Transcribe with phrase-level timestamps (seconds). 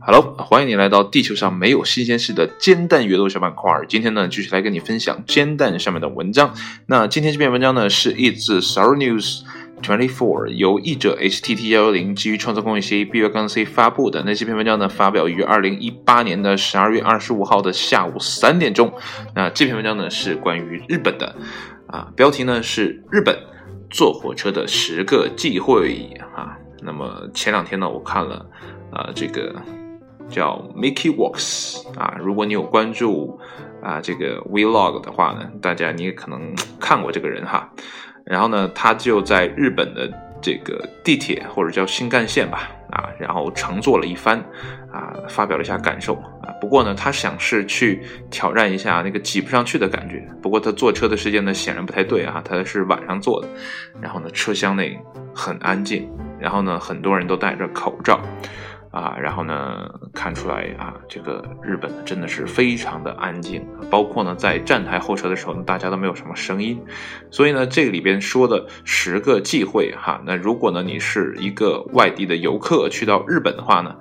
[0.00, 3.70] Hello，欢迎你来到地球上没有新鲜事的煎蛋阅读小板块。
[3.86, 6.54] 今天呢，继续来跟你分享煎蛋上面的文章。
[6.86, 9.42] 那今天这篇文章呢，是 It's Sorrow News
[9.82, 14.22] Twenty Four 由译者 HTT 幺幺零基于创作公益协议 B 杠 C 发布的。
[14.24, 18.90] 那这篇文章呢，发表于二零一八年的十二月二十五号的下午三点钟。
[19.34, 21.36] 那这篇文章呢，是关于日本的，
[21.88, 23.38] 啊，标题呢是日本
[23.90, 26.56] 坐火车的十个忌讳啊。
[26.82, 28.46] 那么前两天呢，我看了，
[28.92, 29.54] 啊，这个。
[30.28, 33.36] 叫 Mickey Walks 啊，如果你有关注
[33.82, 37.68] 啊这个 Vlog 的话呢，大家你也可能看过这个人哈。
[38.24, 40.08] 然后呢，他就在日本的
[40.40, 44.38] 这个地铁或者叫新干线吧啊，然后乘坐了一番
[44.92, 46.50] 啊，发表了一下感受啊。
[46.60, 50.26] 不过呢，他想是去挑战一下那个挤不上去的感觉。
[50.42, 53.48] 不过他坐车的时间呢，显然不太对啊，他是晚上坐的。
[54.00, 54.98] 然后呢，车厢内
[55.34, 58.20] 很安静，然后呢，很多人都戴着口罩。
[58.90, 66.82] 啊，然后呢，看出来啊，这个日本真的是非常的安静，包括呢在站台候车的时候呢，大家都没有什么声音，
[67.30, 73.94] 所以呢，这里边说的十个忌讳哈，那如果呢你是一个外地的游客去到日本的话呢，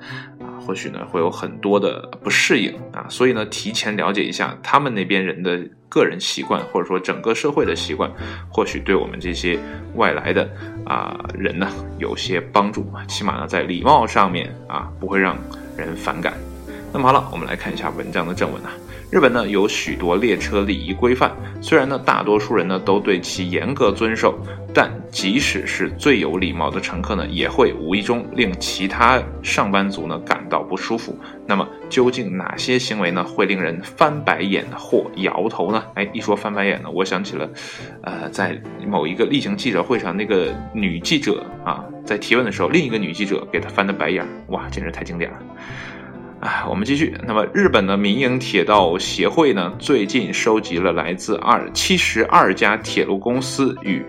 [0.69, 5.59] 或许呢会有很多的不适应啊，所以呢提前了解一下他们那边人的。
[5.89, 8.11] 个人习惯，或者说整个社会的习惯，
[8.47, 9.57] 或许对我们这些
[9.95, 10.47] 外来的
[10.85, 15.35] 啊人呢有些帮助，起码呢在礼貌上面啊不会让
[15.75, 16.35] 人反感。
[16.91, 18.71] 那么好了，我们来看一下文章的正文啊。
[19.11, 21.31] 日本呢有许多列车礼仪规范，
[21.61, 24.37] 虽然呢大多数人呢都对其严格遵守，
[24.73, 31.15] 但即使是最有礼貌的乘客呢，也会无意中令其他上班族呢感到不舒服。
[31.45, 35.83] 那么究竟哪些行为呢会令人翻白眼或摇头呢？
[35.93, 37.49] 哎，一说翻白眼呢，我想起了，
[38.01, 45.37] 呃，在某一个例行记者会上，那个女记者啊在提问的时候，另一个女记者给她翻的白眼，哇，简直太经典了。
[46.39, 47.13] 啊，我们继续。
[47.27, 54.01] 那么，日本的民营铁道协会呢，最近收集了来自二七十二家铁路公司与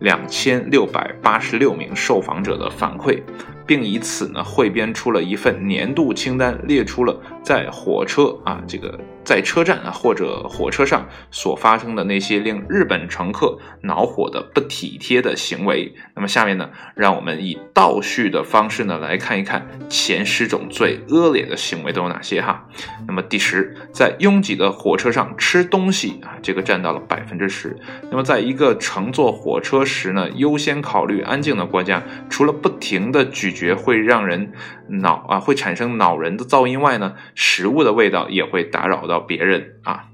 [0.00, 3.22] 两千六百八十六名受访者的反馈。
[3.66, 7.14] 并以此呢汇编出了一份年度清单，列出了
[7.48, 15.94] 在火车啊这个在车站啊或者火车上所发生的那些令日本乘客恼火的不体贴的行为。
[16.14, 22.68] 那么下面呢，让我们以倒叙的方式呢来看一看前十种最恶劣的行为都有哪些哈。
[23.06, 27.76] 那么第十，在拥挤的火车上吃东西啊，这个占到了百分之十。
[28.10, 33.48] 那么在一个乘坐火车时呢，优先考虑安静的国家，除了不停的咀。
[33.58, 34.52] 嚼会让人
[34.86, 40.06] 恼啊，会产生恼人的噪音外呢，食物的味道也会打扰到别人啊。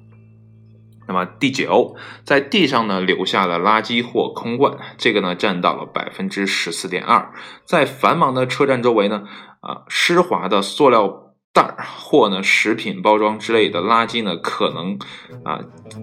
[1.09, 7.33] 那么第九，在地上呢留下了垃圾或空罐，这个呢占到了百分之十四点二。
[7.65, 9.25] 在繁忙的车站周围呢，
[9.61, 14.99] 啊，湿滑的塑料袋儿或呢食品包装之类的垃圾呢，可能
[15.45, 15.61] 啊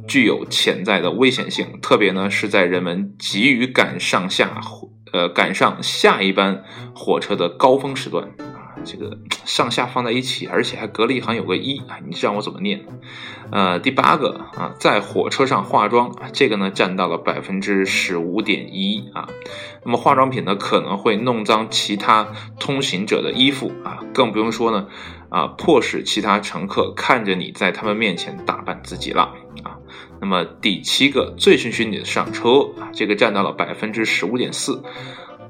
[0.08, 4.59] 具有潜在的危险性，特别呢是在人们急于赶上下。
[5.14, 6.64] 呃，赶上下一班
[6.96, 12.86] 火车的高峰时段啊，这个上下放在一起，而且还隔了一行有个一啊，你让我怎么念？
[13.52, 19.28] 呃，第八个啊，在火车上化妆，这个呢占到了百分之十五点一啊。
[19.84, 22.28] 那么化妆品呢可能会弄脏其他
[22.59, 24.88] 通行者的衣服啊，更不用说呢
[25.30, 29.34] 啊，迫使其他乘客看着你在他们面前打扮自己了
[29.64, 29.78] 啊。
[30.20, 34.84] 那么第七个，醉醺醺的上车啊，这个占到了百分之十五点四。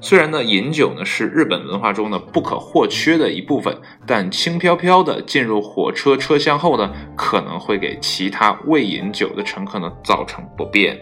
[0.04, 3.74] 虽然呢，饮酒呢是日本文化中呢不可或缺的一部分，
[4.04, 11.00] 但轻飘飘的进入火车车厢后呢，可能会给其他未饮酒的乘客呢造成不便。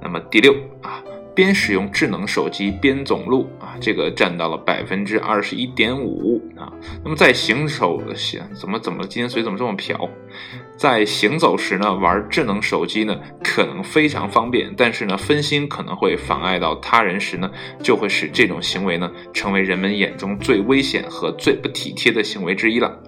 [0.00, 1.11] 那么第六啊。
[1.34, 6.72] 边使用智能手机边走路啊，这个占到了百分之二十一点五啊。
[7.02, 10.08] 那么在行走行怎么怎么今天嘴怎么这么瓢？
[10.76, 17.50] 在行走时呢，玩智能手机呢可能非常方便，但是呢分心可能会妨碍到他人时呢，
[17.82, 22.98] 就会使这种行为呢成为人们眼中最危险和最不体贴的行为之一了。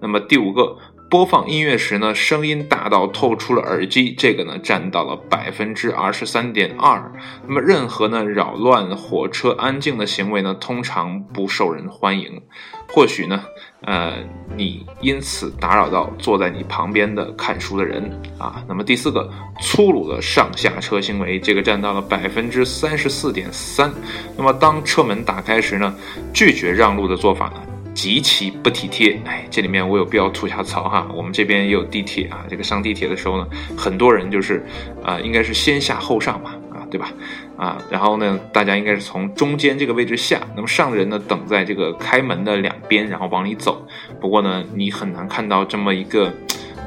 [0.00, 0.76] 那么第五个。
[1.10, 7.12] 播放音乐时呢，声音大到透出了耳机，这个呢占到了百分之二十三点二。
[7.48, 12.40] 那么任何呢扰乱火车安静的行为呢，通常不受人欢迎。
[12.88, 13.42] 或许呢，
[13.82, 14.18] 呃，
[14.56, 18.08] 你因此打扰到坐在你旁边的看书的人
[18.38, 18.64] 啊。
[18.68, 19.28] 那么第四个，
[19.60, 23.92] 粗鲁的上下车行为，这个占到了百分之三十四点三。
[24.36, 25.92] 那么当车门打开时呢，
[26.32, 27.62] 拒绝让路的做法呢？
[28.00, 31.06] 极其不体贴，哎，这里面我有必要吐下槽哈。
[31.14, 34.64] 我们这边也有地铁啊，这个上地铁的时候呢，很多人就是，
[35.04, 37.12] 啊，应该是先下后上嘛，啊，对吧？
[37.58, 43.86] 啊，然后呢，大家应该是从中间这个位置下，那么上的人呢等在这个开门的两边，然后往里走。
[44.18, 46.32] 不过呢，你很难看到这么一个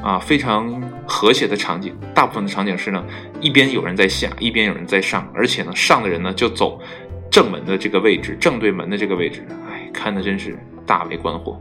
[0.02, 1.96] 啊非常和谐的场景。
[2.12, 3.04] 大部分的场景是呢，
[3.40, 6.80] 一边有人在下，一边有人在上，而且呢，上的人呢就走
[7.30, 9.46] 正门的这个位置，正对门的这个位置。
[9.70, 11.60] 哎，看的真是大为关火。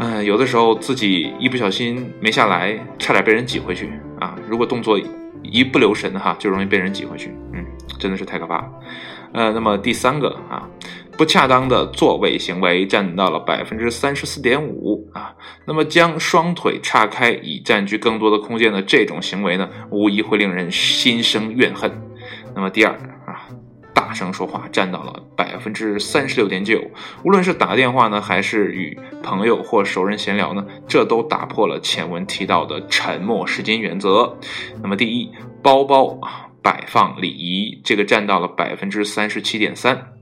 [0.00, 3.90] 嗯，有的时候自己一不小心没下来，差点被人挤回去
[4.20, 4.38] 啊！
[4.48, 4.96] 如果动作
[5.42, 7.34] 一不留神哈，就容易被人挤回去。
[7.52, 7.64] 嗯，
[7.98, 8.70] 真的是太可怕了。
[9.32, 10.62] 呃，那么第三个啊，
[11.16, 15.34] 不恰当的座位行为占到了百分之三十四点五啊。
[15.66, 21.90] 那么将双腿岔开以占据更多的空间的这种行为呢，无疑会令人心生怨恨。
[22.54, 22.96] 那么第二。
[23.98, 26.80] 大声说话占到了百分之三十六点九，
[27.24, 34.38] 无论是打电话呢，还是与朋友或熟人闲聊呢，这都打破了前文提到的沉默是金原则。
[34.80, 35.32] 那么第一，
[35.64, 36.16] 包包
[36.62, 40.12] 摆放礼仪，这个占到了百分之三十七点三。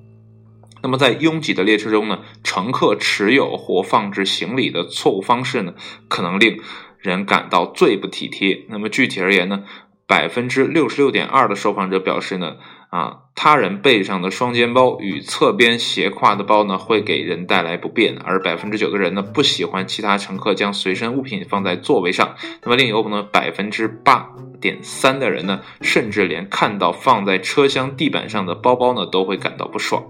[0.82, 5.74] 那么在拥挤的列车中呢，乘客持有或放置行李的错误方式呢，
[6.08, 6.58] 可能令
[6.98, 8.64] 人感到最不体贴。
[8.70, 9.64] 那么具体而言呢，
[10.06, 12.56] 百分之六十六点二的受访者表示呢。
[12.96, 18.16] 啊，他人背上的双肩包与侧边斜挎的包呢，会给人带来不便。
[18.24, 22.34] 而百分之九的人呢，不喜欢其他乘客将随身物品放在座位上。
[22.62, 30.04] 那么另一部分呢，百分之八点三的人呢，甚至连看到放在车厢地板上的包包呢，都会感到不爽。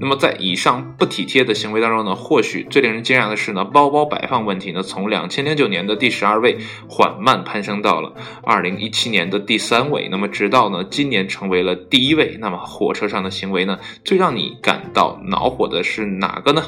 [0.00, 6.58] 那么在以上不体贴的行为当中呢，或许最令人惊讶的是呢，包包摆放问题呢，从两千零九年的第十二位
[6.88, 10.08] 缓慢攀升到了二零一七年的第三位。
[10.10, 12.36] 那么直到呢，今年成为了第一位。
[12.40, 13.78] 那么火车上的行为呢？
[14.04, 16.62] 最让你感到恼火的是哪个呢？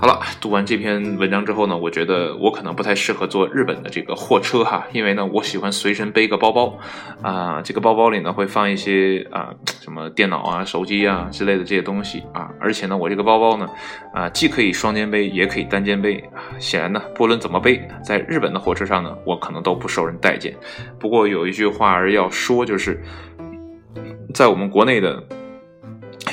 [0.00, 6.78] 好了，读完这篇文章之后呢，我觉得我可能不太适合坐日本的这个货车哈，因为呢，我喜欢随身背个包包
[7.20, 9.52] 啊，这个包包里呢会放一些啊
[9.82, 13.68] 什么电脑啊、手机啊之类的这些东西啊，而且呢，我这个包包呢
[14.14, 16.48] 啊既可以双肩背，也可以单肩背啊。
[16.58, 20.56] 显然呢，不论怎么背，在日本的火车上呢，我可能都不受人待见。
[20.98, 22.98] 不过有一句话儿要说，就是。
[24.32, 25.20] 在我们国内的，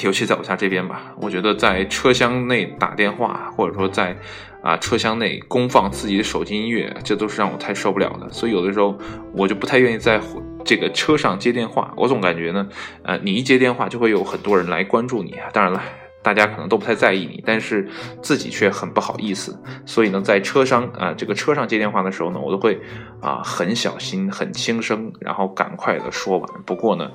[0.04, 4.16] 尤其在我家这边吧，我觉得在车厢内打电话，或者说在
[4.62, 8.30] 啊车厢内公放自己的手机音乐，这都是让我太受不了的。
[8.32, 8.98] 所以有的时候
[9.34, 10.20] 我就不太愿意在
[10.66, 11.94] 这个车上接电话。
[11.96, 12.68] 我总感觉呢，
[13.04, 15.50] 呃，你一接电话就会有很多人来关注你啊。
[15.52, 15.82] 当然了。
[16.28, 17.88] 大家可能都不太在意你，但是
[18.22, 19.58] 自己却很不好意思。
[19.86, 22.78] 所以呢，在车上啊，这个车上接电话的时候呢，我都会
[23.22, 26.50] 啊很小心、很轻声，然后赶快的说完。
[26.66, 27.10] 不过呢，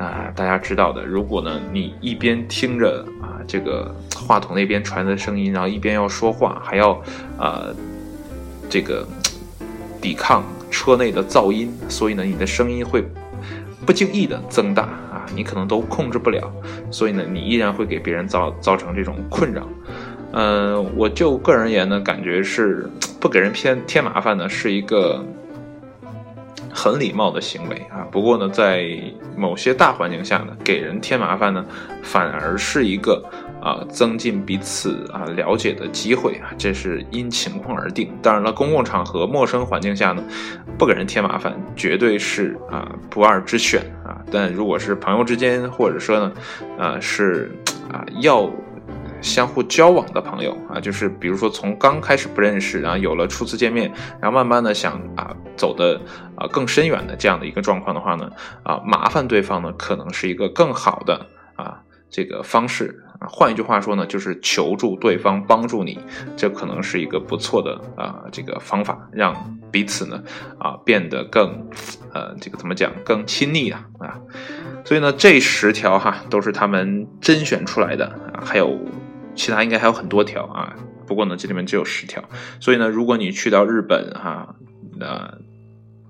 [0.00, 7.00] 啊，大家知道的，如果呢你一边听着啊这个话筒那边传的声音，然后一边要说话，还要
[7.38, 7.66] 啊
[8.68, 9.06] 这个
[10.00, 10.42] 抵抗
[10.72, 13.04] 车内的噪音，所以呢，你的声音会
[13.84, 15.26] 不经意的增大啊。
[15.34, 16.50] 你可能都控制不了，
[16.90, 19.66] 所以呢，你依然会给别人造造成这种困扰。
[20.32, 22.88] 嗯，我就个人而言呢，感觉是
[23.20, 25.24] 不给人添添麻烦呢，是一个
[26.76, 28.06] 很礼貌的行为啊。
[28.12, 28.86] 不过呢，在
[29.36, 31.64] 某些大环境下呢，给人添麻烦呢，
[32.02, 33.24] 反而是一个。
[33.58, 38.16] 啊，增进彼此啊了解的机会啊，这是因情况而定。
[38.22, 40.22] 当然了，公共场合、陌生环境下呢，
[40.78, 44.22] 不给人添麻烦，绝对是啊不二之选啊。
[44.30, 46.32] 但如果是朋友之间，或者说呢，
[46.78, 47.50] 啊是
[47.90, 48.48] 啊要
[49.20, 56.00] 相互交往的朋友啊，就是比如说从刚开始不认识，然后有了初次见面，然后慢慢的想啊走的
[56.36, 58.30] 啊更深远的这样的一个状况的话呢，
[58.62, 63.02] 啊麻烦对方呢，可能是一个更好的啊这个方式。
[63.18, 65.98] 啊，换一句话说呢，就是求助对方帮助你，
[66.36, 70.22] 这可能是一个不错的啊这个方法，让彼此呢
[70.58, 71.66] 啊变得更
[72.12, 74.20] 呃这个怎么讲更亲密啊啊，
[74.84, 78.04] 所以呢这十条哈都是他们甄选出来的
[78.34, 78.78] 啊，还有
[79.36, 80.74] 其他应该还有很多条啊，
[81.06, 82.24] 不过呢这里面只有十条，
[82.58, 84.56] 所以呢如果你去到日本哈，
[84.98, 85.38] 那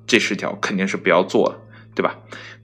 [0.07, 1.59] 这十条肯定是不要做了，
[1.95, 2.17] 对吧？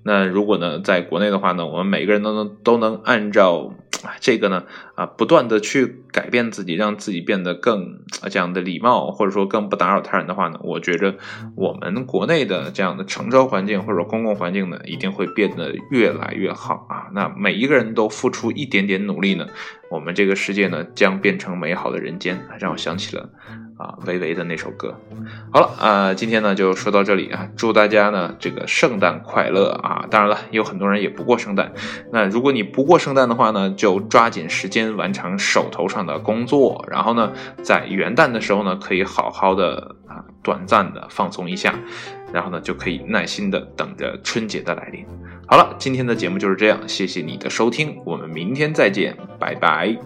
[0.04, 3.74] 那如果呢在国内的话呢，我们每个人都能都能按照。
[4.18, 4.64] 这个呢，
[4.96, 8.00] 啊，不断的去改变自己，让自己变得更
[8.32, 11.14] 这样的礼貌，或者说更不打扰他人的话呢，我觉着
[11.54, 17.06] 我们国内的这样的乘车环境或者公共环境呢，一定会变得越来越好啊。
[17.14, 19.46] 那每一个人都付出一点点努力呢，
[19.92, 22.40] 我们这个世界呢，将变成美好的人间。
[22.58, 23.28] 让我想起了。
[23.78, 24.94] 啊，维维的那首歌，
[25.50, 30.06] 好了啊，今天呢就说到这里啊，祝大家呢这个圣诞快乐啊！
[30.08, 31.72] 当然了，有很多人也不过圣诞，
[32.12, 37.32] 那如果你不过圣诞的话呢，就抓紧时间完成手头上的工作，然后呢，
[37.64, 41.74] 在元旦的时候呢，可以好好的啊，短暂的放松一下，
[42.32, 45.04] 然后呢，就可以耐心的等着春节的来临。
[45.46, 49.96] 好了今天的节目就是这样谢谢你的收听我们明天再见拜拜。